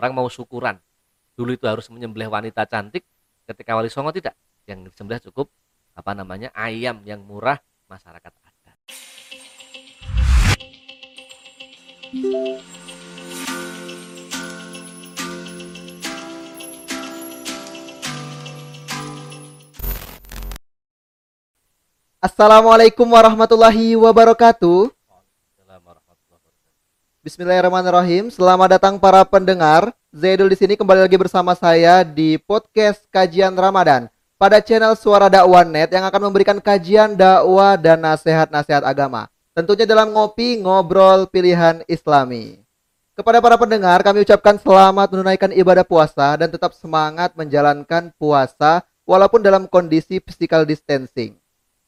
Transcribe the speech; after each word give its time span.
Orang 0.00 0.16
mau 0.16 0.24
syukuran. 0.32 0.80
Dulu 1.36 1.60
itu 1.60 1.68
harus 1.68 1.84
menyembelih 1.92 2.32
wanita 2.32 2.64
cantik, 2.64 3.04
ketika 3.44 3.76
Wali 3.76 3.92
Songo 3.92 4.08
tidak. 4.16 4.32
Yang 4.64 4.96
disembelih 4.96 5.20
cukup 5.28 5.52
apa 5.92 6.16
namanya 6.16 6.48
ayam 6.56 7.04
yang 7.04 7.20
murah 7.20 7.60
masyarakat 7.84 8.32
adat. 8.32 8.76
Assalamualaikum 22.24 23.04
warahmatullahi 23.04 24.00
wabarakatuh. 24.00 24.99
Bismillahirrahmanirrahim. 27.20 28.32
Selamat 28.32 28.80
datang 28.80 28.96
para 28.96 29.20
pendengar. 29.28 29.92
Zaidul 30.08 30.48
di 30.48 30.56
sini 30.56 30.72
kembali 30.72 31.04
lagi 31.04 31.20
bersama 31.20 31.52
saya 31.52 32.00
di 32.00 32.40
podcast 32.40 33.04
kajian 33.12 33.52
Ramadan 33.52 34.08
pada 34.40 34.56
channel 34.64 34.96
Suara 34.96 35.28
Dakwah 35.28 35.68
Net 35.68 35.92
yang 35.92 36.08
akan 36.08 36.32
memberikan 36.32 36.56
kajian 36.64 37.12
dakwah 37.12 37.76
dan 37.76 38.00
nasihat-nasihat 38.00 38.80
agama. 38.88 39.28
Tentunya 39.52 39.84
dalam 39.84 40.16
ngopi 40.16 40.64
ngobrol 40.64 41.28
pilihan 41.28 41.84
Islami. 41.92 42.56
Kepada 43.12 43.44
para 43.44 43.60
pendengar, 43.60 44.00
kami 44.00 44.24
ucapkan 44.24 44.56
selamat 44.56 45.12
menunaikan 45.12 45.52
ibadah 45.52 45.84
puasa 45.84 46.40
dan 46.40 46.48
tetap 46.48 46.72
semangat 46.72 47.36
menjalankan 47.36 48.16
puasa 48.16 48.80
walaupun 49.04 49.44
dalam 49.44 49.68
kondisi 49.68 50.24
physical 50.24 50.64
distancing. 50.64 51.36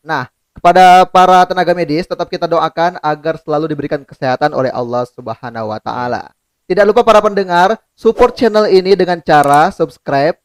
Nah, 0.05 0.29
kepada 0.53 1.09
para 1.09 1.43
tenaga 1.49 1.73
medis 1.73 2.05
tetap 2.05 2.29
kita 2.29 2.45
doakan 2.45 3.01
agar 3.01 3.41
selalu 3.41 3.73
diberikan 3.73 4.05
kesehatan 4.05 4.53
oleh 4.53 4.71
Allah 4.71 5.09
Subhanahu 5.09 5.73
wa 5.73 5.81
taala. 5.81 6.31
Tidak 6.69 6.87
lupa 6.87 7.03
para 7.03 7.19
pendengar, 7.19 7.77
support 7.93 8.39
channel 8.39 8.71
ini 8.71 8.95
dengan 8.95 9.19
cara 9.21 9.69
subscribe 9.75 10.39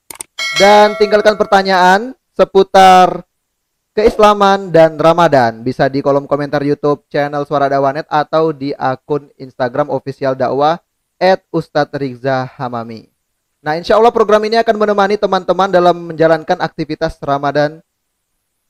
dan 0.58 0.98
tinggalkan 0.98 1.38
pertanyaan 1.38 2.18
seputar 2.34 3.22
keislaman 3.98 4.70
dan 4.70 4.98
Ramadan 4.98 5.66
bisa 5.66 5.90
di 5.90 6.06
kolom 6.06 6.30
komentar 6.30 6.62
YouTube 6.62 7.06
channel 7.10 7.46
Suara 7.50 7.66
Dakwanet 7.66 8.06
atau 8.10 8.54
di 8.54 8.74
akun 8.78 9.30
Instagram 9.42 9.90
official 9.90 10.38
dakwah 10.38 10.78
@ustadzrizahhamami. 11.50 13.10
Nah, 13.66 13.74
insya 13.74 13.98
Allah 13.98 14.14
program 14.14 14.46
ini 14.46 14.62
akan 14.62 14.76
menemani 14.78 15.18
teman-teman 15.18 15.70
dalam 15.74 16.14
menjalankan 16.14 16.62
aktivitas 16.62 17.18
Ramadan 17.26 17.82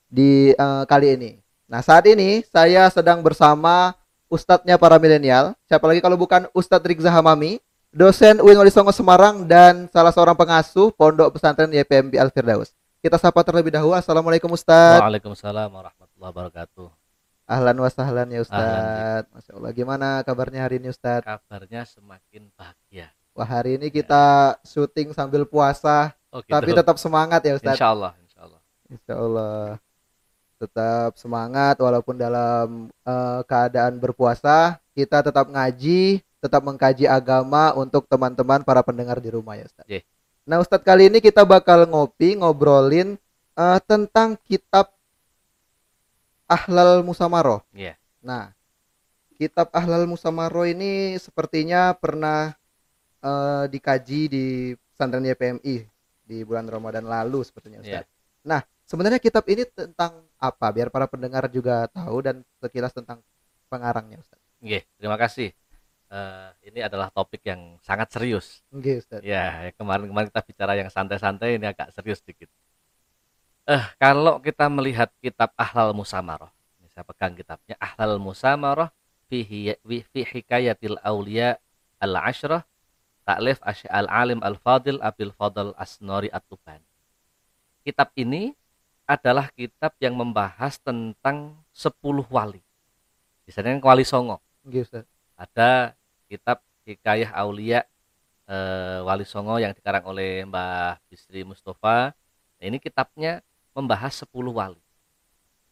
di 0.07 0.55
eh, 0.55 0.83
kali 0.87 1.15
ini. 1.19 1.31
Nah, 1.67 1.83
saat 1.83 2.07
ini 2.07 2.43
saya 2.47 2.87
sedang 2.87 3.19
bersama 3.19 3.91
ustadznya 4.31 4.79
para 4.79 4.95
milenial. 4.99 5.51
Siapa 5.67 5.83
lagi 5.83 5.99
kalau 5.99 6.15
bukan 6.15 6.47
Ustadz 6.55 6.87
Rizah 6.87 7.11
Hamami, 7.11 7.59
dosen 7.91 8.39
UIN 8.39 8.55
Wali 8.55 8.71
Songo 8.71 8.95
Semarang 8.95 9.43
dan 9.43 9.91
salah 9.91 10.15
seorang 10.15 10.35
pengasuh 10.35 10.95
Pondok 10.95 11.35
Pesantren 11.35 11.71
YPMB 11.71 12.15
Al 12.19 12.31
Firdaus. 12.31 12.71
Kita 13.03 13.19
sapa 13.19 13.43
terlebih 13.43 13.71
dahulu. 13.75 13.95
Assalamualaikum 13.95 14.51
Ustadz. 14.51 15.03
Waalaikumsalam 15.03 15.67
warahmatullahi 15.67 16.31
wabarakatuh. 16.31 16.87
Ahlan 17.47 17.75
wa 17.79 17.89
sahlan 17.91 18.27
ya 18.31 18.39
Ustadz. 18.43 19.27
Masya 19.31 19.51
Allah. 19.55 19.71
Gimana 19.75 20.07
kabarnya 20.23 20.63
hari 20.67 20.79
ini 20.79 20.91
Ustadz? 20.91 21.27
Kabarnya 21.27 21.83
semakin 21.87 22.47
bahagia. 22.55 23.11
Wah 23.35 23.47
hari 23.47 23.75
ini 23.75 23.91
kita 23.91 24.55
syuting 24.65 25.13
sambil 25.13 25.45
puasa, 25.45 26.15
Oh, 26.27 26.43
gitu. 26.43 26.51
tapi 26.51 26.75
tetap 26.75 26.99
semangat 26.99 27.39
ya 27.43 27.55
Ustadz. 27.55 27.79
Insya 27.79 27.91
Allah, 27.91 28.11
insya 28.19 28.39
Allah. 28.43 28.61
Insya 28.87 29.13
Allah 29.15 29.79
tetap 30.57 31.15
semangat 31.15 31.77
walaupun 31.77 32.17
dalam 32.17 32.89
eh, 33.05 33.41
keadaan 33.45 34.01
berpuasa 34.01 34.81
kita 34.97 35.21
tetap 35.21 35.45
ngaji 35.47 36.21
tetap 36.37 36.61
mengkaji 36.61 37.09
agama 37.09 37.73
untuk 37.73 38.05
teman-teman 38.05 38.61
para 38.61 38.81
pendengar 38.85 39.17
di 39.17 39.29
rumah 39.33 39.57
ya 39.57 39.65
Ustaz. 39.65 39.85
Ye. 39.89 40.01
Nah 40.45 40.61
Ustadz 40.61 40.85
kali 40.85 41.09
ini 41.09 41.21
kita 41.21 41.45
bakal 41.45 41.85
ngopi 41.89 42.37
ngobrolin 42.37 43.17
eh, 43.57 43.79
tentang 43.85 44.37
kitab 44.45 44.93
Ahlal 46.49 47.05
Musamaroh. 47.05 47.61
Iya. 47.73 47.97
Nah 48.21 48.53
kitab 49.37 49.69
Ahlal 49.69 50.09
Musamaroh 50.09 50.65
ini 50.65 51.17
sepertinya 51.21 51.93
pernah 51.93 52.57
eh, 53.21 53.63
dikaji 53.69 54.21
di 54.29 54.45
pesantren 54.93 55.25
YPMI 55.29 55.85
di 56.27 56.43
bulan 56.43 56.67
Ramadan 56.67 57.07
lalu 57.07 57.45
sepertinya 57.45 57.79
Ustaz. 57.79 58.03
Iya. 58.03 58.17
Nah, 58.47 58.61
sebenarnya 58.87 59.19
kitab 59.19 59.43
ini 59.47 59.63
tentang 59.67 60.26
apa? 60.37 60.67
Biar 60.73 60.93
para 60.93 61.09
pendengar 61.09 61.49
juga 61.49 61.89
tahu 61.89 62.21
dan 62.21 62.45
sekilas 62.61 62.93
tentang 62.93 63.21
pengarangnya, 63.67 64.21
Ustaz. 64.21 64.39
Nggih, 64.61 64.85
terima 64.97 65.17
kasih. 65.17 65.51
Eh, 66.07 66.49
ini 66.71 66.79
adalah 66.79 67.11
topik 67.11 67.43
yang 67.43 67.75
sangat 67.83 68.07
serius. 68.15 68.63
Oke, 68.71 69.03
Ustaz. 69.03 69.19
Ya, 69.25 69.73
kemarin-kemarin 69.75 70.31
kita 70.31 70.41
bicara 70.45 70.73
yang 70.79 70.87
santai-santai, 70.87 71.59
ini 71.59 71.67
agak 71.67 71.91
serius 71.91 72.23
sedikit. 72.23 72.47
Eh, 73.67 73.85
kalau 73.99 74.39
kita 74.39 74.71
melihat 74.71 75.11
kitab 75.19 75.51
Ahlal 75.59 75.91
Musamaroh, 75.91 76.47
ini 76.79 76.87
saya 76.87 77.03
pegang 77.03 77.35
kitabnya 77.35 77.75
Ahlal 77.75 78.15
Musamaroh 78.15 78.87
fi, 79.27 79.43
fi 79.83 80.21
hikayatil 80.23 80.95
aulia 81.03 81.59
al-ashrah 81.99 82.63
ta'lif 83.27 83.59
al-alim 83.91 84.39
al-fadil 84.39 85.03
abil 85.03 85.35
fadl 85.35 85.75
asnori 85.75 86.31
at-tubani. 86.31 86.87
Kitab 87.83 88.15
ini 88.15 88.55
adalah 89.07 89.47
kitab 89.55 89.95
yang 90.03 90.13
membahas 90.13 90.75
tentang 90.83 91.55
10 91.71 92.27
wali. 92.27 92.59
Misalnya 93.47 93.79
wali 93.79 94.03
songo 94.03 94.43
Ustaz. 94.67 95.07
ada 95.39 95.95
kitab 96.27 96.59
Hikayah 96.83 97.31
Aulia 97.31 97.87
eh, 98.47 98.99
Wali 99.03 99.23
Songo 99.27 99.59
yang 99.59 99.75
dikarang 99.75 100.03
oleh 100.07 100.43
Mbah 100.47 100.99
Bisri 101.07 101.43
Mustafa. 101.43 102.11
Nah, 102.57 102.63
ini 102.63 102.79
kitabnya 102.79 103.43
membahas 103.75 104.23
10 104.23 104.51
wali. 104.51 104.79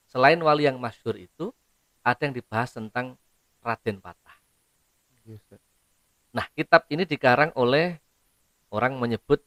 Selain 0.08 0.40
wali 0.40 0.64
yang 0.68 0.80
masyhur 0.80 1.20
itu, 1.20 1.52
ada 2.06 2.20
yang 2.24 2.36
dibahas 2.36 2.72
tentang 2.72 3.20
Raden 3.64 4.00
Patah. 4.00 4.38
Ustaz. 5.26 5.60
Nah, 6.36 6.46
kitab 6.52 6.86
ini 6.92 7.08
dikarang 7.08 7.56
oleh 7.56 7.98
orang 8.70 9.00
menyebut 9.00 9.42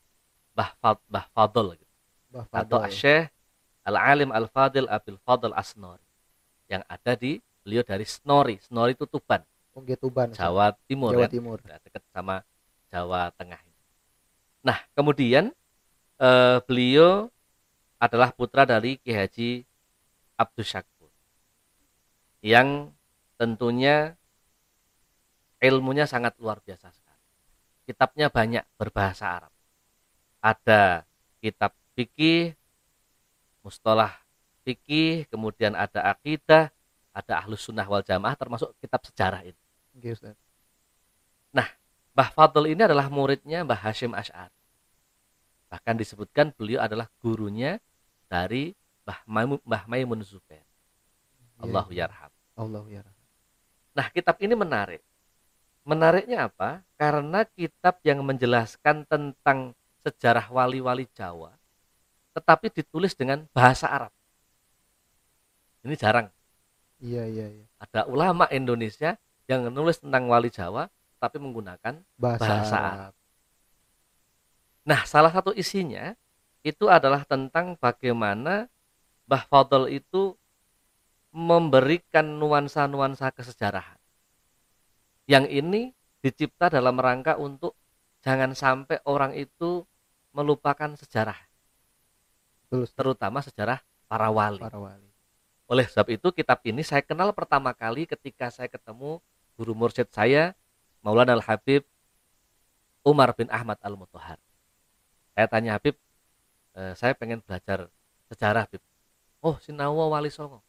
Mbah 0.56 0.72
Fad- 0.80 1.04
Mbah 1.06 1.26
Fadl 1.30 1.76
gitu. 1.78 1.94
Mbah 2.32 2.44
atau 2.50 2.80
Fadl. 2.82 2.92
Syekh 2.92 3.28
Al-Alim 3.88 4.28
Al-Fadil 4.28 4.84
Abil 4.84 5.16
Fadl 5.24 5.56
Asnori 5.56 6.04
yang 6.68 6.84
ada 6.84 7.16
di 7.16 7.40
beliau 7.64 7.80
dari 7.80 8.04
Snori. 8.04 8.60
Snori 8.60 8.92
itu 8.92 9.08
Tuban, 9.08 9.40
Oke, 9.72 9.96
Tuban. 9.96 10.28
Jawa 10.36 10.76
Timur 10.84 11.16
Jawa 11.16 11.24
kan? 11.24 11.30
Timur. 11.32 11.58
Nah, 11.64 11.78
dekat 11.80 12.02
sama 12.12 12.36
Jawa 12.92 13.32
Tengah. 13.32 13.60
Nah, 14.60 14.78
kemudian 14.92 15.54
eh, 16.20 16.58
beliau 16.68 17.32
adalah 17.96 18.30
putra 18.36 18.68
dari 18.68 19.00
Ki 19.00 19.16
Haji 19.16 19.64
Abdus 20.38 20.68
Syakur 20.70 21.10
yang 22.44 22.94
tentunya 23.34 24.14
ilmunya 25.58 26.06
sangat 26.06 26.38
luar 26.38 26.62
biasa 26.62 26.90
sekali. 26.94 27.26
Kitabnya 27.86 28.30
banyak 28.30 28.64
berbahasa 28.78 29.42
Arab. 29.42 29.52
Ada 30.38 31.02
kitab 31.42 31.74
fikih, 31.98 32.54
mustalah 33.68 34.16
fikih, 34.64 35.28
kemudian 35.28 35.76
ada 35.76 36.08
akidah, 36.08 36.72
ada 37.12 37.32
ahlus 37.44 37.68
sunnah 37.68 37.84
wal 37.84 38.00
jamaah 38.00 38.32
termasuk 38.32 38.72
kitab 38.80 39.04
sejarah 39.04 39.44
itu. 39.44 39.60
Oke, 39.92 40.16
Ustaz. 40.16 40.36
Mbah 42.18 42.34
Fadl 42.34 42.66
ini 42.66 42.82
adalah 42.82 43.06
muridnya 43.06 43.62
Mbah 43.62 43.78
Hashim 43.78 44.10
Ash'ari. 44.10 44.58
Bahkan 45.70 45.94
disebutkan 46.02 46.50
beliau 46.50 46.82
adalah 46.82 47.06
gurunya 47.22 47.78
dari 48.26 48.74
Mbah 49.06 49.22
Maimun, 49.22 49.58
Mbah 49.62 49.86
Maimun 49.86 50.26
Zubair. 50.26 50.66
Allahu 51.62 51.94
Iya. 51.94 52.10
yarham. 52.10 52.32
Allah 52.58 52.82
ya. 52.90 53.06
Nah, 53.94 54.10
kitab 54.10 54.34
ini 54.42 54.58
menarik. 54.58 54.98
Menariknya 55.86 56.50
apa? 56.50 56.82
Karena 56.98 57.46
kitab 57.46 58.02
yang 58.02 58.26
menjelaskan 58.26 59.06
tentang 59.06 59.78
sejarah 60.02 60.50
wali-wali 60.50 61.06
Jawa, 61.14 61.54
tetapi 62.38 62.70
ditulis 62.70 63.18
dengan 63.18 63.50
bahasa 63.50 63.90
Arab. 63.90 64.14
Ini 65.82 65.94
jarang. 65.98 66.30
Iya, 67.02 67.26
iya, 67.26 67.46
iya. 67.50 67.66
Ada 67.82 68.06
ulama 68.06 68.46
Indonesia 68.54 69.18
yang 69.50 69.66
menulis 69.66 69.98
tentang 69.98 70.30
wali 70.30 70.54
Jawa, 70.54 70.86
tapi 71.18 71.42
menggunakan 71.42 71.98
Bahasa, 72.14 72.42
Bahasa 72.46 72.76
Arab. 72.78 73.12
Nah, 74.86 75.02
salah 75.02 75.34
satu 75.34 75.50
isinya 75.52 76.14
itu 76.62 76.86
adalah 76.86 77.26
tentang 77.26 77.74
bagaimana 77.78 78.70
Mbah 79.26 79.44
Fadl 79.50 79.90
itu 79.90 80.38
memberikan 81.34 82.24
nuansa-nuansa 82.38 83.34
kesejarahan. 83.34 84.00
Yang 85.28 85.44
ini 85.52 85.82
dicipta 86.24 86.72
dalam 86.72 86.96
rangka 86.96 87.36
untuk 87.36 87.76
jangan 88.24 88.56
sampai 88.56 88.98
orang 89.04 89.36
itu 89.36 89.84
melupakan 90.32 90.92
sejarah, 90.96 91.36
Betul, 92.68 92.84
terutama 92.92 93.40
sejarah 93.40 93.80
para 94.04 94.28
wali. 94.28 94.60
Para 94.60 94.76
wali. 94.76 95.08
Oleh 95.68 95.88
sebab 95.88 96.12
itu 96.12 96.28
kitab 96.36 96.60
ini 96.68 96.84
saya 96.84 97.00
kenal 97.00 97.32
pertama 97.32 97.72
kali 97.72 98.04
ketika 98.04 98.52
saya 98.52 98.68
ketemu 98.68 99.24
guru 99.56 99.72
mursyid 99.72 100.08
saya 100.12 100.52
Maulana 101.00 101.32
Al 101.32 101.44
Habib 101.44 101.88
Umar 103.08 103.32
bin 103.32 103.48
Ahmad 103.48 103.80
al 103.80 103.96
Mutohar. 103.96 104.36
Saya 105.32 105.48
tanya 105.48 105.80
Habib, 105.80 105.96
e, 106.76 106.92
saya 106.92 107.16
pengen 107.16 107.40
belajar 107.40 107.88
sejarah 108.28 108.68
Habib. 108.68 108.84
Oh, 109.40 109.56
Sinawa 109.64 110.12
Wali 110.12 110.28
Songo. 110.28 110.60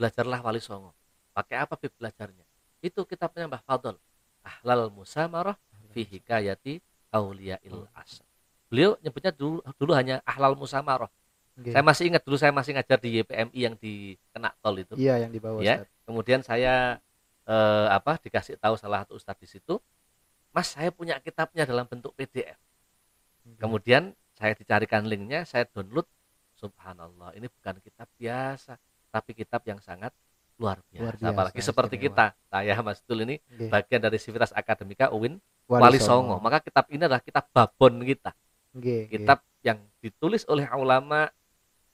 Belajarlah 0.00 0.40
Wali 0.40 0.64
Songo. 0.64 0.96
Pakai 1.36 1.60
apa 1.60 1.76
Habib 1.76 1.92
belajarnya? 2.00 2.48
Itu 2.80 3.04
kitabnya 3.04 3.44
Mbah 3.44 3.60
Fadl. 3.60 4.00
Ahlal 4.40 4.88
Musamarah 4.88 5.60
fi 5.92 6.08
hikayati 6.08 6.80
il 7.12 7.76
asr. 7.92 8.24
Beliau 8.72 8.96
nyebutnya 9.04 9.36
dulu, 9.36 9.60
dulu 9.76 9.92
hanya 9.92 10.24
Ahlal 10.24 10.56
Musamarah. 10.56 11.12
Okay. 11.52 11.72
Saya 11.76 11.84
masih 11.84 12.04
ingat 12.08 12.22
dulu 12.24 12.36
saya 12.40 12.52
masih 12.54 12.72
ngajar 12.72 12.96
di 12.96 13.20
YPMI 13.20 13.58
yang 13.60 13.74
di 13.76 14.16
kena 14.32 14.50
tol 14.64 14.76
itu. 14.80 14.96
Iya, 14.96 15.28
yang 15.28 15.32
di 15.32 15.40
bawah. 15.40 15.60
Ya. 15.60 15.84
Kemudian 16.08 16.40
saya 16.40 16.96
eh, 17.44 17.86
apa 17.92 18.16
dikasih 18.16 18.56
tahu 18.56 18.80
salah 18.80 19.04
satu 19.04 19.20
ustadz 19.20 19.42
di 19.44 19.48
situ, 19.48 19.76
Mas 20.52 20.72
saya 20.72 20.88
punya 20.88 21.20
kitabnya 21.20 21.68
dalam 21.68 21.84
bentuk 21.84 22.16
PDF. 22.16 22.56
Okay. 22.56 23.58
Kemudian 23.60 24.16
saya 24.32 24.56
dicarikan 24.56 25.04
linknya, 25.04 25.44
saya 25.44 25.68
download. 25.68 26.08
Subhanallah, 26.62 27.34
ini 27.34 27.50
bukan 27.50 27.82
kitab 27.82 28.06
biasa, 28.14 28.78
tapi 29.10 29.34
kitab 29.34 29.66
yang 29.66 29.82
sangat 29.82 30.14
luar 30.62 30.78
biasa. 30.86 31.02
Luar 31.02 31.14
biasa 31.18 31.32
Apalagi 31.34 31.60
seperti 31.60 31.96
kita, 31.98 32.38
saya 32.46 32.78
Mas 32.86 33.02
Dul 33.02 33.26
ini 33.26 33.42
okay. 33.42 33.66
bagian 33.66 33.98
dari 33.98 34.22
Sivitas 34.22 34.54
Akademika 34.54 35.10
UIN 35.10 35.42
Wali, 35.66 35.82
Wali 35.82 35.98
Songo. 35.98 36.38
Songo. 36.38 36.44
Maka 36.44 36.62
kitab 36.62 36.86
ini 36.94 37.02
adalah 37.02 37.18
kitab 37.18 37.50
babon 37.50 37.98
kita. 38.06 38.30
Okay, 38.72 39.10
kitab 39.10 39.42
okay. 39.42 39.74
yang 39.74 39.78
ditulis 39.98 40.46
oleh 40.46 40.70
ulama, 40.70 41.28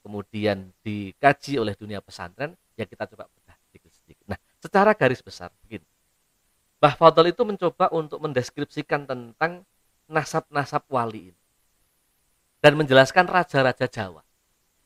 kemudian 0.09 0.73
dikaji 0.81 1.61
oleh 1.61 1.77
dunia 1.77 2.01
pesantren, 2.01 2.57
ya 2.81 2.89
kita 2.89 3.05
coba 3.13 3.29
bedah 3.29 3.53
sedikit-sedikit. 3.69 4.25
Nah, 4.25 4.41
secara 4.57 4.97
garis 4.97 5.21
besar 5.21 5.53
begini. 5.61 5.85
Mbah 6.81 6.97
Fadl 6.97 7.29
itu 7.29 7.45
mencoba 7.45 7.93
untuk 7.93 8.17
mendeskripsikan 8.25 9.05
tentang 9.05 9.69
nasab-nasab 10.09 10.89
wali 10.89 11.29
ini. 11.29 11.43
Dan 12.65 12.81
menjelaskan 12.81 13.29
raja-raja 13.29 13.85
Jawa. 13.85 14.25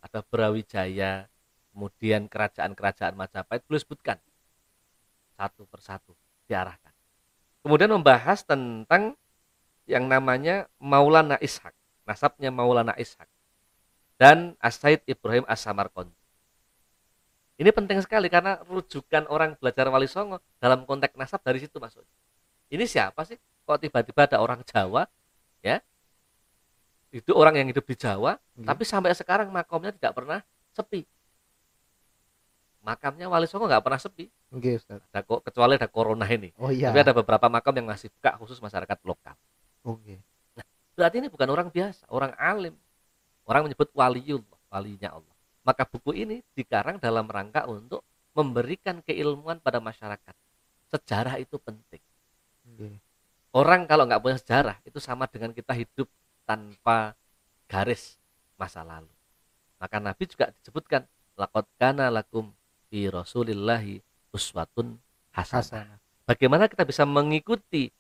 Ada 0.03 0.27
Brawijaya, 0.27 1.31
kemudian 1.71 2.27
kerajaan-kerajaan 2.27 3.15
Majapahit, 3.15 3.63
beliau 3.71 3.79
sebutkan 3.79 4.19
satu 5.39 5.63
persatu 5.71 6.19
diarahkan. 6.51 6.91
Kemudian 7.63 7.95
membahas 7.95 8.43
tentang 8.43 9.15
yang 9.87 10.11
namanya 10.11 10.67
Maulana 10.83 11.39
Ishak, 11.39 11.71
nasabnya 12.03 12.51
Maulana 12.51 12.99
Ishak 12.99 13.31
dan 14.23 14.55
Asaid 14.63 15.03
Ibrahim 15.11 15.43
As-Samarqandi. 15.51 16.15
Ini 17.59 17.75
penting 17.75 17.99
sekali 17.99 18.31
karena 18.31 18.63
rujukan 18.71 19.27
orang 19.27 19.59
belajar 19.59 19.91
Wali 19.91 20.07
Songo 20.07 20.39
dalam 20.63 20.87
konteks 20.87 21.19
nasab 21.19 21.43
dari 21.43 21.59
situ 21.59 21.83
maksudnya. 21.83 22.15
Ini 22.71 22.87
siapa 22.87 23.27
sih? 23.27 23.35
Kok 23.67 23.83
tiba-tiba 23.83 24.31
ada 24.31 24.39
orang 24.39 24.63
Jawa, 24.63 25.11
ya? 25.59 25.83
Itu 27.11 27.35
orang 27.35 27.59
yang 27.59 27.67
hidup 27.67 27.83
di 27.83 27.99
Jawa, 27.99 28.39
hmm. 28.39 28.63
tapi 28.63 28.87
sampai 28.87 29.11
sekarang 29.11 29.51
makamnya 29.51 29.91
tidak 29.91 30.15
pernah 30.15 30.39
sepi. 30.71 31.03
Makamnya 32.79 33.27
Wali 33.27 33.51
Songo 33.51 33.67
nggak 33.67 33.83
pernah 33.83 33.99
sepi. 33.99 34.31
Okay, 34.55 34.79
Ustaz. 34.79 35.03
Ada 35.11 35.27
kecuali 35.27 35.75
ada 35.83 35.91
corona 35.91 36.31
ini. 36.31 36.55
Oh 36.63 36.71
iya. 36.71 36.95
Tapi 36.95 36.99
ada 37.03 37.11
beberapa 37.11 37.51
makam 37.51 37.75
yang 37.75 37.91
masih 37.91 38.07
buka 38.15 38.39
khusus 38.39 38.63
masyarakat 38.63 38.99
lokal. 39.03 39.35
Oke. 39.83 39.99
Okay. 39.99 40.19
Nah, 40.55 40.67
berarti 40.95 41.17
ini 41.19 41.27
bukan 41.27 41.49
orang 41.51 41.75
biasa, 41.75 42.07
orang 42.07 42.31
alim. 42.39 42.79
Orang 43.47 43.67
menyebut 43.67 43.91
waliullah, 43.95 44.61
walinya 44.71 45.19
Allah 45.19 45.33
maka 45.63 45.87
buku 45.87 46.13
ini 46.15 46.43
dikarang 46.59 46.99
dalam 46.99 47.31
rangka 47.31 47.67
untuk 47.71 48.03
memberikan 48.35 48.99
keilmuan 49.03 49.63
pada 49.63 49.79
masyarakat. 49.79 50.35
Sejarah 50.91 51.39
itu 51.39 51.57
penting. 51.63 52.03
Okay. 52.67 52.99
Orang 53.55 53.87
kalau 53.87 54.05
nggak 54.09 54.21
punya 54.21 54.39
sejarah 54.39 54.77
itu 54.83 54.99
sama 54.99 55.31
dengan 55.31 55.55
kita 55.55 55.73
hidup 55.73 56.09
tanpa 56.45 57.15
garis 57.71 58.19
masa 58.59 58.83
lalu. 58.83 59.11
Maka 59.79 59.97
Nabi 59.99 60.25
juga 60.29 60.51
disebutkan 60.61 61.07
lakot 61.39 61.67
kana 61.79 62.11
lakum 62.11 62.51
fi 62.91 63.09
rasulillahi 63.09 64.03
uswatun 64.35 64.99
hasanah. 65.33 66.01
Bagaimana 66.25 66.71
kita 66.71 66.87
bisa 66.87 67.03
mengikuti 67.05 67.93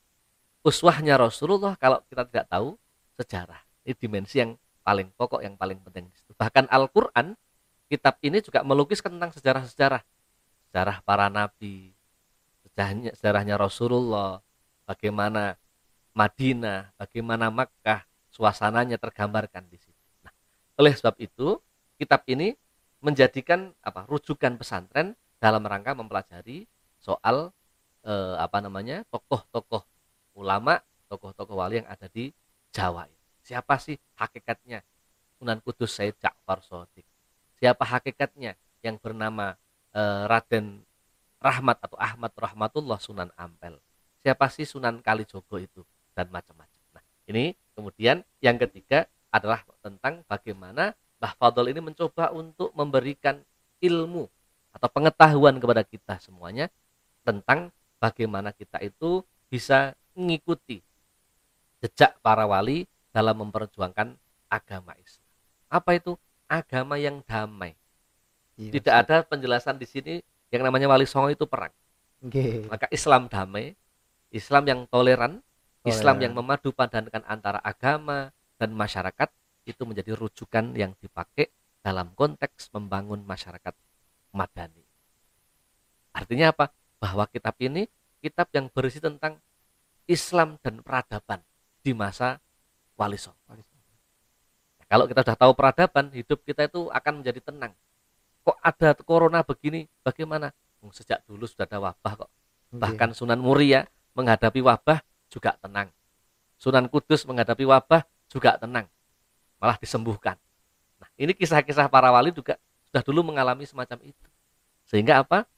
uswahnya 0.62 1.19
Rasulullah 1.19 1.75
kalau 1.77 2.00
kita 2.06 2.23
tidak 2.29 2.47
tahu 2.49 2.79
sejarah? 3.19 3.61
Ini 3.83 3.99
dimensi 3.99 4.41
yang 4.41 4.55
paling 4.82 5.08
pokok 5.14 5.40
yang 5.43 5.55
paling 5.55 5.79
penting. 5.81 6.11
Bahkan 6.34 6.69
Al-Qur'an 6.69 7.38
kitab 7.87 8.19
ini 8.20 8.43
juga 8.43 8.67
melukiskan 8.67 9.17
tentang 9.17 9.32
sejarah-sejarah. 9.34 10.02
Sejarah 10.69 10.96
para 11.06 11.31
nabi 11.31 11.94
sejarahnya, 12.67 13.11
sejarahnya 13.14 13.55
Rasulullah 13.61 14.40
bagaimana 14.88 15.56
Madinah 16.12 16.93
bagaimana 16.96 17.49
Makkah 17.49 18.05
suasananya 18.32 19.00
tergambarkan 19.00 19.64
di 19.69 19.81
situ. 19.81 20.05
Nah, 20.25 20.32
oleh 20.76 20.93
sebab 20.93 21.17
itu 21.20 21.61
kitab 21.96 22.25
ini 22.28 22.56
menjadikan 23.00 23.73
apa 23.81 24.05
rujukan 24.08 24.56
pesantren 24.61 25.17
dalam 25.40 25.64
rangka 25.64 25.96
mempelajari 25.96 26.69
soal 27.00 27.50
eh, 28.05 28.37
apa 28.38 28.61
namanya 28.62 29.02
tokoh-tokoh 29.08 29.85
ulama 30.38 30.81
tokoh-tokoh 31.12 31.56
wali 31.58 31.82
yang 31.82 31.88
ada 31.90 32.08
di 32.08 32.32
Jawa 32.73 33.05
siapa 33.43 33.79
sih 33.79 33.99
hakikatnya 34.17 34.83
Sunan 35.39 35.59
Kudus 35.61 35.93
Said 35.93 36.15
Ja'far 36.23 36.62
Sodik 36.62 37.06
siapa 37.59 37.83
hakikatnya 37.87 38.59
yang 38.83 38.99
bernama 38.99 39.55
uh, 39.94 40.27
Raden 40.27 40.83
Rahmat 41.43 41.83
atau 41.83 41.99
Ahmad 41.99 42.31
Rahmatullah 42.39 43.03
Sunan 43.03 43.31
Ampel. 43.35 43.75
Siapa 44.23 44.47
sih 44.47 44.62
Sunan 44.62 45.03
Kalijogo 45.03 45.59
itu 45.59 45.83
dan 46.15 46.31
macam-macam. 46.31 46.83
Nah, 46.94 47.03
ini 47.27 47.59
kemudian 47.75 48.23
yang 48.39 48.55
ketiga 48.62 49.11
adalah 49.35 49.67
tentang 49.83 50.23
bagaimana 50.31 50.95
Mbah 51.19 51.35
Fadl 51.35 51.67
ini 51.67 51.83
mencoba 51.83 52.31
untuk 52.31 52.71
memberikan 52.79 53.43
ilmu 53.83 54.31
atau 54.71 54.88
pengetahuan 54.91 55.59
kepada 55.59 55.83
kita 55.83 56.23
semuanya 56.23 56.71
tentang 57.27 57.75
bagaimana 57.99 58.55
kita 58.55 58.79
itu 58.83 59.27
bisa 59.50 59.99
mengikuti 60.15 60.79
jejak 61.83 62.15
para 62.23 62.47
wali 62.47 62.87
dalam 63.12 63.37
memperjuangkan 63.47 64.17
agama 64.49 64.97
Islam. 64.99 65.29
Apa 65.69 65.97
itu? 65.97 66.17
agama 66.53 67.00
yang 67.00 67.25
damai. 67.25 67.73
Iya, 68.61 68.76
Tidak 68.76 68.93
ada 68.93 69.25
penjelasan 69.25 69.81
di 69.81 69.88
sini 69.88 70.14
yang 70.53 70.61
namanya 70.61 70.93
wali 70.93 71.09
songo 71.09 71.32
itu 71.32 71.49
perang. 71.49 71.73
Okay. 72.20 72.69
Maka 72.69 72.93
Islam 72.93 73.32
damai, 73.32 73.73
Islam 74.29 74.69
yang 74.69 74.81
toleran, 74.93 75.41
toleran, 75.41 75.88
Islam 75.88 76.17
yang 76.20 76.32
memadu 76.37 76.76
padankan 76.76 77.25
antara 77.25 77.56
agama 77.64 78.29
dan 78.61 78.76
masyarakat 78.76 79.32
itu 79.64 79.83
menjadi 79.88 80.12
rujukan 80.12 80.76
yang 80.76 80.92
dipakai 81.00 81.49
dalam 81.81 82.12
konteks 82.12 82.69
membangun 82.76 83.25
masyarakat 83.25 83.73
madani. 84.37 84.85
Artinya 86.12 86.52
apa? 86.52 86.71
Bahwa 87.00 87.25
kitab 87.26 87.57
ini 87.64 87.88
kitab 88.23 88.52
yang 88.54 88.69
berisi 88.71 89.00
tentang 89.00 89.40
Islam 90.07 90.61
dan 90.61 90.85
peradaban 90.85 91.40
di 91.83 91.97
masa 91.97 92.38
Wali. 92.96 93.18
Kalau 94.92 95.04
kita 95.08 95.25
sudah 95.25 95.38
tahu 95.40 95.52
peradaban, 95.56 96.12
hidup 96.12 96.44
kita 96.44 96.68
itu 96.68 96.92
akan 96.92 97.25
menjadi 97.25 97.40
tenang. 97.40 97.72
Kok 98.44 98.58
ada 98.61 98.92
corona 99.00 99.40
begini? 99.40 99.88
Bagaimana? 100.04 100.52
Sejak 100.92 101.22
dulu 101.25 101.46
sudah 101.46 101.64
ada 101.64 101.78
wabah 101.78 102.26
kok. 102.26 102.30
Bahkan 102.75 103.14
Sunan 103.14 103.38
Muria 103.38 103.87
menghadapi 104.12 104.61
wabah 104.61 105.00
juga 105.32 105.56
tenang. 105.62 105.88
Sunan 106.61 106.90
Kudus 106.90 107.25
menghadapi 107.25 107.64
wabah 107.64 108.04
juga 108.28 108.58
tenang. 108.61 108.90
Malah 109.62 109.78
disembuhkan. 109.78 110.37
Nah, 110.99 111.08
ini 111.16 111.32
kisah-kisah 111.32 111.87
para 111.87 112.11
wali 112.11 112.34
juga 112.34 112.58
sudah 112.90 113.02
dulu 113.06 113.32
mengalami 113.32 113.64
semacam 113.64 113.99
itu. 114.04 114.28
Sehingga 114.84 115.22
apa? 115.25 115.49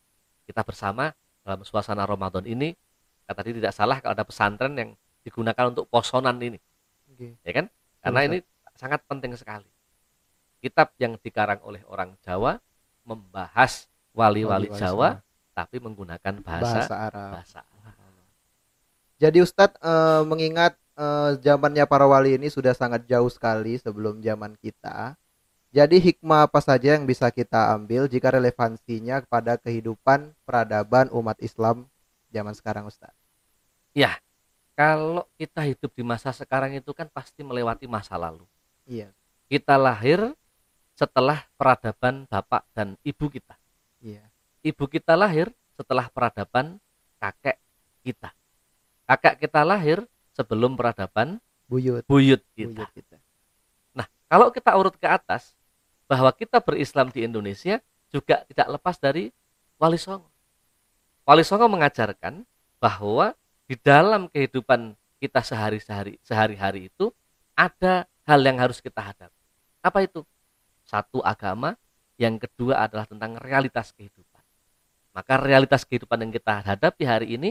Kita 0.45 0.61
bersama 0.63 1.11
dalam 1.43 1.65
suasana 1.65 2.05
Ramadan 2.05 2.45
ini, 2.45 2.77
kata 3.25 3.41
tadi 3.41 3.57
tidak 3.57 3.73
salah 3.73 3.99
kalau 3.99 4.15
ada 4.15 4.25
pesantren 4.29 4.77
yang 4.77 4.91
digunakan 5.25 5.73
untuk 5.73 5.89
posonan 5.89 6.37
ini. 6.39 6.61
Okay. 7.15 7.39
Ya 7.47 7.53
kan? 7.55 7.67
Karena 8.03 8.21
ini 8.27 8.39
sangat 8.75 9.01
penting 9.07 9.33
sekali. 9.39 9.67
Kitab 10.59 10.93
yang 10.99 11.15
dikarang 11.23 11.63
oleh 11.63 11.81
orang 11.87 12.19
Jawa 12.27 12.59
membahas 13.07 13.87
wali-wali 14.11 14.73
Jawa 14.75 15.23
tapi 15.55 15.79
menggunakan 15.79 16.43
bahasa, 16.43 16.83
bahasa 16.85 16.95
Arab. 16.99 17.31
Bahasa 17.39 17.59
Arab. 17.63 17.75
Jadi 19.23 19.39
Ustadz 19.39 19.79
e, 19.79 19.93
mengingat 20.27 20.75
e, 20.99 21.07
zamannya 21.39 21.87
para 21.87 22.05
wali 22.05 22.35
ini 22.35 22.51
sudah 22.51 22.75
sangat 22.75 23.07
jauh 23.07 23.31
sekali 23.31 23.79
sebelum 23.79 24.19
zaman 24.19 24.59
kita. 24.59 25.15
Jadi 25.75 25.99
hikmah 25.99 26.47
apa 26.47 26.63
saja 26.63 26.95
yang 26.95 27.07
bisa 27.07 27.31
kita 27.31 27.75
ambil 27.75 28.07
jika 28.07 28.31
relevansinya 28.31 29.23
kepada 29.23 29.59
kehidupan 29.59 30.31
peradaban 30.47 31.11
umat 31.11 31.39
Islam 31.43 31.87
zaman 32.31 32.55
sekarang 32.55 32.87
Ustadz? 32.91 33.15
Ya, 33.95 34.19
kalau 34.75 35.27
kita 35.39 35.63
hidup 35.67 35.91
di 35.95 36.03
masa 36.03 36.35
sekarang 36.35 36.75
itu 36.75 36.91
kan 36.91 37.07
pasti 37.11 37.47
melewati 37.47 37.87
masa 37.87 38.19
lalu. 38.19 38.43
Iya. 38.87 39.15
Kita 39.47 39.79
lahir 39.79 40.35
setelah 40.95 41.47
peradaban 41.55 42.27
bapak 42.27 42.67
dan 42.75 42.99
ibu 43.07 43.31
kita. 43.31 43.55
Iya. 44.03 44.23
Ibu 44.67 44.87
kita 44.91 45.15
lahir 45.15 45.51
setelah 45.79 46.11
peradaban 46.11 46.79
kakek 47.23 47.59
kita. 48.03 48.31
Kakek 49.07 49.47
kita 49.47 49.63
lahir 49.63 50.03
sebelum 50.35 50.75
peradaban 50.75 51.39
Buyut. 51.71 52.03
buyut 52.11 52.43
kita. 52.59 52.83
Buyut 52.83 52.91
kita. 52.93 53.19
Nah, 53.95 54.07
kalau 54.27 54.51
kita 54.51 54.75
urut 54.75 54.95
ke 54.99 55.07
atas, 55.07 55.55
bahwa 56.05 56.31
kita 56.37 56.61
berislam 56.61 57.09
di 57.09 57.25
Indonesia 57.25 57.81
juga 58.13 58.45
tidak 58.47 58.69
lepas 58.79 58.97
dari 59.01 59.33
Wali 59.81 59.99
Songo. 59.99 60.29
Wali 61.25 61.43
Songo 61.43 61.67
mengajarkan 61.67 62.45
bahwa 62.79 63.33
di 63.65 63.77
dalam 63.81 64.29
kehidupan 64.29 64.93
kita 65.21 65.41
sehari-hari 65.41 66.21
sehari-hari 66.21 66.93
itu 66.93 67.09
ada 67.57 68.05
hal 68.29 68.41
yang 68.45 68.61
harus 68.61 68.81
kita 68.81 69.01
hadapi. 69.01 69.41
Apa 69.81 70.05
itu? 70.05 70.25
Satu 70.85 71.25
agama, 71.25 71.77
yang 72.21 72.37
kedua 72.37 72.85
adalah 72.85 73.09
tentang 73.09 73.41
realitas 73.41 73.93
kehidupan. 73.97 74.43
Maka 75.15 75.41
realitas 75.41 75.87
kehidupan 75.87 76.29
yang 76.29 76.33
kita 76.35 76.61
hadapi 76.61 77.05
hari 77.07 77.27
ini 77.39 77.51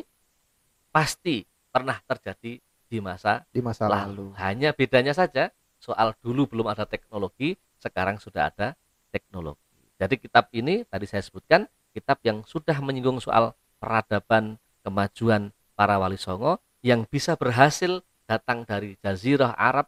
pasti 0.94 1.48
pernah 1.74 1.98
terjadi 2.06 2.62
di 2.62 2.98
masa 3.02 3.42
Di 3.50 3.64
masa 3.64 3.90
lalu. 3.90 4.30
lalu. 4.30 4.38
Hanya 4.38 4.70
bedanya 4.76 5.18
saja 5.18 5.50
soal 5.82 6.14
dulu 6.22 6.46
belum 6.46 6.70
ada 6.70 6.86
teknologi, 6.86 7.58
sekarang 7.82 8.22
sudah 8.22 8.54
ada 8.54 8.78
teknologi. 9.10 9.60
Jadi 9.98 10.22
kitab 10.22 10.52
ini 10.54 10.86
tadi 10.86 11.10
saya 11.10 11.26
sebutkan 11.26 11.66
kitab 11.96 12.22
yang 12.22 12.46
sudah 12.46 12.78
menyinggung 12.84 13.18
soal 13.18 13.58
peradaban, 13.82 14.62
kemajuan 14.86 15.50
para 15.74 15.98
wali 15.98 16.18
songo 16.18 16.62
yang 16.84 17.08
bisa 17.08 17.36
berhasil 17.40 18.02
datang 18.28 18.64
dari 18.68 18.96
jazirah 19.02 19.56
Arab 19.56 19.88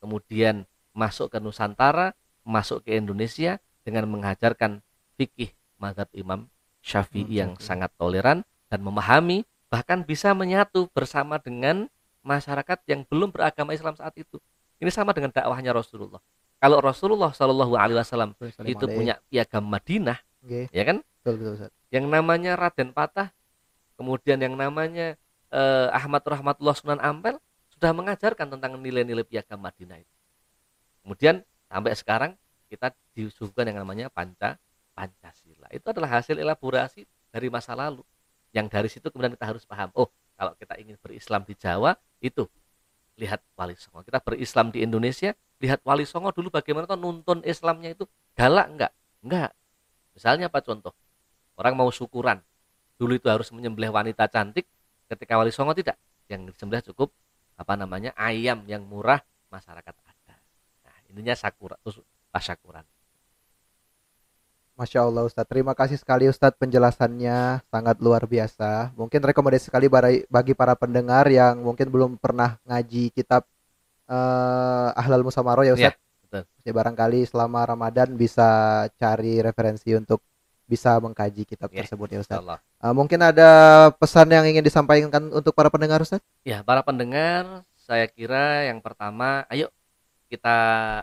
kemudian 0.00 0.64
masuk 0.96 1.30
ke 1.30 1.38
Nusantara, 1.38 2.16
masuk 2.42 2.82
ke 2.84 2.96
Indonesia 2.96 3.60
dengan 3.84 4.08
mengajarkan 4.10 4.80
fikih 5.14 5.52
mazhab 5.76 6.08
Imam 6.16 6.48
Syafi'i 6.80 7.28
Hmm, 7.28 7.36
yang 7.36 7.50
sangat 7.60 7.92
toleran 8.00 8.40
dan 8.72 8.80
memahami 8.80 9.44
bahkan 9.68 10.02
bisa 10.02 10.32
menyatu 10.32 10.88
bersama 10.90 11.36
dengan 11.38 11.86
masyarakat 12.24 12.80
yang 12.88 13.04
belum 13.06 13.30
beragama 13.30 13.76
Islam 13.76 13.94
saat 13.96 14.16
itu. 14.16 14.40
Ini 14.80 14.88
sama 14.88 15.12
dengan 15.12 15.30
dakwahnya 15.30 15.76
Rasulullah. 15.76 16.20
Kalau 16.60 16.80
Rasulullah 16.80 17.32
Shallallahu 17.32 17.72
Alaihi 17.76 18.00
Wasallam 18.00 18.32
itu 18.64 18.84
punya 18.84 19.16
piagam 19.28 19.64
Madinah, 19.64 20.18
Oke, 20.44 20.68
ya 20.72 20.84
kan? 20.84 21.00
betul 21.20 21.34
betul 21.40 21.52
Ustaz. 21.56 21.70
Yang 21.92 22.06
namanya 22.08 22.52
Raden 22.56 22.92
Patah, 22.92 23.32
kemudian 24.00 24.40
yang 24.40 24.56
namanya 24.56 25.20
eh, 25.52 25.88
Ahmad 25.92 26.24
Rahmatullah 26.24 26.72
Sunan 26.72 26.96
Ampel 27.04 27.36
sudah 27.76 27.92
mengajarkan 27.92 28.56
tentang 28.56 28.80
nilai-nilai 28.80 29.28
piagam 29.28 29.60
Madinah 29.60 30.00
itu. 30.00 30.16
Kemudian 31.04 31.44
sampai 31.68 31.92
sekarang 31.92 32.32
kita 32.72 32.96
disuguhkan 33.12 33.68
yang 33.68 33.84
namanya 33.84 34.08
Panca 34.08 34.56
Pancasila. 34.96 35.68
Itu 35.68 35.92
adalah 35.92 36.16
hasil 36.16 36.40
elaborasi 36.40 37.04
dari 37.28 37.52
masa 37.52 37.76
lalu. 37.76 38.00
Yang 38.56 38.66
dari 38.72 38.88
situ 38.88 39.06
kemudian 39.12 39.36
kita 39.36 39.46
harus 39.52 39.68
paham, 39.68 39.92
oh 39.92 40.08
kalau 40.40 40.56
kita 40.56 40.80
ingin 40.80 40.96
berislam 40.96 41.44
di 41.44 41.52
Jawa 41.52 41.92
itu 42.24 42.48
lihat 43.20 43.44
Wali 43.52 43.76
Songo. 43.76 44.00
Kita 44.00 44.18
berislam 44.24 44.72
di 44.72 44.80
Indonesia, 44.80 45.36
lihat 45.60 45.84
Wali 45.84 46.08
Songo 46.08 46.32
dulu 46.32 46.48
bagaimana 46.48 46.88
tuh 46.88 46.96
nuntun 46.96 47.44
Islamnya 47.44 47.92
itu 47.92 48.08
galak 48.32 48.66
enggak? 48.72 48.92
Enggak. 49.20 49.50
Misalnya 50.16 50.48
apa 50.48 50.64
contoh? 50.64 50.96
Orang 51.60 51.76
mau 51.76 51.92
syukuran, 51.92 52.40
dulu 53.00 53.16
itu 53.16 53.32
harus 53.32 53.48
menyembelih 53.48 53.88
wanita 53.88 54.28
cantik, 54.28 54.68
ketika 55.08 55.40
Wali 55.40 55.48
Songo 55.48 55.72
tidak. 55.72 55.96
Yang 56.28 56.52
disembelih 56.52 56.84
cukup 56.92 57.08
apa 57.56 57.72
namanya 57.80 58.12
ayam 58.12 58.60
yang 58.68 58.84
murah 58.84 59.24
masyarakat 59.48 59.94
ada. 60.04 60.36
Nah, 60.84 60.96
ininya 61.08 61.32
sakura, 61.32 61.80
tasyakuran. 62.28 62.84
Masya 64.80 65.04
Allah 65.04 65.28
Ustadz, 65.28 65.50
terima 65.50 65.76
kasih 65.76 66.00
sekali 66.00 66.24
Ustadz 66.24 66.56
penjelasannya 66.56 67.60
sangat 67.68 67.96
luar 68.00 68.24
biasa. 68.24 68.96
Mungkin 68.96 69.20
rekomendasi 69.20 69.68
sekali 69.68 69.92
bagi 70.24 70.56
para 70.56 70.72
pendengar 70.72 71.28
yang 71.28 71.60
mungkin 71.60 71.92
belum 71.92 72.16
pernah 72.16 72.56
ngaji 72.64 73.12
kitab 73.12 73.44
eh, 74.08 75.00
Ahlal 75.00 75.20
Musamaro 75.20 75.68
ya 75.68 75.76
Ustadz. 75.76 76.00
betul. 76.24 76.42
Ya, 76.64 76.72
barangkali 76.72 77.28
selama 77.28 77.60
Ramadan 77.68 78.16
bisa 78.16 78.48
cari 78.96 79.44
referensi 79.44 79.92
untuk 79.92 80.24
bisa 80.70 80.94
mengkaji 81.02 81.42
kitab 81.42 81.66
Ya, 81.74 81.82
tersebut 81.82 82.06
ya 82.14 82.22
Ustadz. 82.22 82.38
Insyaallah. 82.38 82.58
Eh, 82.62 82.94
mungkin 82.94 83.18
ada 83.18 83.50
pesan 83.98 84.30
yang 84.30 84.46
ingin 84.46 84.62
disampaikan 84.62 85.10
untuk 85.34 85.50
para 85.50 85.66
pendengar 85.66 85.98
Ustadz? 85.98 86.22
Ya, 86.46 86.62
para 86.62 86.86
pendengar, 86.86 87.66
saya 87.74 88.06
kira 88.06 88.70
yang 88.70 88.78
pertama, 88.78 89.42
ayo 89.50 89.66
kita 90.30 90.54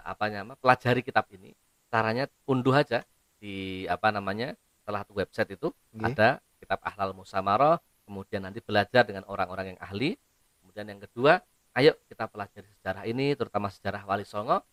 apa 0.08 0.32
namanya 0.32 0.56
pelajari 0.64 1.04
kitab 1.04 1.28
ini. 1.36 1.52
Caranya 1.92 2.32
unduh 2.48 2.72
aja 2.72 3.04
di 3.44 3.84
apa 3.92 4.08
namanya 4.16 4.56
salah 4.88 5.04
satu 5.04 5.20
website 5.20 5.60
itu 5.60 5.76
Nggih. 5.92 6.16
ada 6.16 6.30
kitab 6.64 6.80
Ahlal 6.88 7.12
Musamaroh, 7.12 7.76
kemudian 8.08 8.48
nanti 8.48 8.64
belajar 8.64 9.04
dengan 9.04 9.28
orang-orang 9.28 9.76
yang 9.76 9.80
ahli. 9.84 10.16
Kemudian 10.64 10.88
yang 10.88 11.04
kedua, 11.04 11.44
ayo 11.76 11.92
kita 12.08 12.32
pelajari 12.32 12.72
sejarah 12.80 13.04
ini, 13.04 13.36
terutama 13.36 13.68
sejarah 13.68 14.08
Wali 14.08 14.24
Songo 14.24 14.64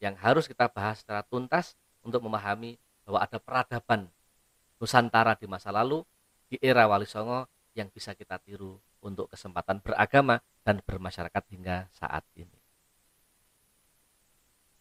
yang 0.00 0.16
harus 0.16 0.48
kita 0.48 0.72
bahas 0.72 1.04
secara 1.04 1.20
tuntas 1.26 1.76
untuk 2.00 2.24
memahami 2.24 2.80
bahwa 3.04 3.18
ada 3.20 3.36
peradaban 3.40 4.08
Nusantara 4.78 5.34
di 5.34 5.50
masa 5.50 5.74
lalu 5.74 6.06
di 6.48 6.56
era 6.62 6.86
Wali 6.88 7.04
Songo 7.04 7.44
yang 7.76 7.90
bisa 7.92 8.14
kita 8.16 8.40
tiru 8.42 8.78
untuk 9.02 9.30
kesempatan 9.30 9.78
beragama 9.78 10.42
dan 10.66 10.82
bermasyarakat 10.82 11.42
hingga 11.54 11.86
saat 11.94 12.26
ini. 12.34 12.58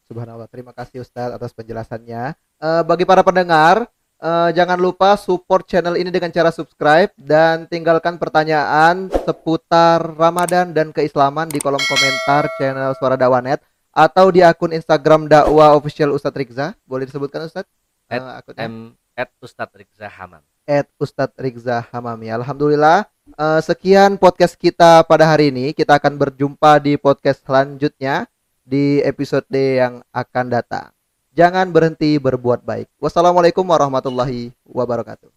Subhanallah, 0.07 0.47
terima 0.47 0.71
kasih 0.71 1.03
Ustadz 1.03 1.35
atas 1.35 1.51
penjelasannya. 1.51 2.31
Eh, 2.33 2.83
bagi 2.87 3.03
para 3.03 3.21
pendengar, 3.27 3.91
eh, 4.23 4.49
jangan 4.55 4.79
lupa 4.79 5.19
support 5.19 5.67
channel 5.67 5.99
ini 5.99 6.07
dengan 6.07 6.31
cara 6.31 6.49
subscribe 6.49 7.11
dan 7.19 7.67
tinggalkan 7.67 8.15
pertanyaan 8.15 9.11
seputar 9.27 9.99
Ramadan 10.15 10.71
dan 10.71 10.95
keislaman 10.95 11.51
di 11.51 11.59
kolom 11.59 11.83
komentar 11.83 12.47
channel 12.55 12.95
Suara 12.95 13.19
Dakwanet 13.19 13.59
atau 13.91 14.31
di 14.31 14.39
akun 14.39 14.71
Instagram 14.71 15.27
dakwah 15.27 15.75
official 15.75 16.15
Ustadz 16.15 16.39
Rizza. 16.39 16.67
Boleh 16.87 17.03
disebutkan 17.03 17.43
Ustadz? 17.43 17.67
At 18.07 18.23
akunnya? 18.39 18.63
M 18.63 18.95
at 19.17 19.33
Ustadz 19.41 19.73
Rizza 19.73 20.05
Hamam. 20.05 20.45
at 20.67 20.85
Ustadz 20.99 21.39
Rizza 21.39 21.79
Hamami. 21.89 22.27
Alhamdulillah, 22.27 23.07
eh, 23.33 23.61
sekian 23.63 24.19
podcast 24.19 24.59
kita 24.59 25.01
pada 25.07 25.23
hari 25.23 25.49
ini. 25.49 25.71
Kita 25.71 25.95
akan 25.95 26.19
berjumpa 26.19 26.77
di 26.83 26.99
podcast 26.99 27.41
selanjutnya 27.47 28.27
di 28.67 28.99
episode 29.01 29.47
yang 29.55 30.03
akan 30.11 30.45
datang. 30.51 30.91
Jangan 31.31 31.71
berhenti 31.71 32.19
berbuat 32.19 32.67
baik. 32.67 32.91
Wassalamualaikum 32.99 33.63
warahmatullahi 33.63 34.51
wabarakatuh. 34.67 35.36